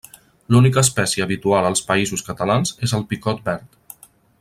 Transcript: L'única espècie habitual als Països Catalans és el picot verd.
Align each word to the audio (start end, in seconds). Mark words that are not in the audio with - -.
L'única 0.53 0.83
espècie 0.87 1.23
habitual 1.27 1.69
als 1.69 1.85
Països 1.91 2.27
Catalans 2.31 2.77
és 2.89 2.99
el 3.01 3.07
picot 3.13 3.49
verd. 3.53 3.81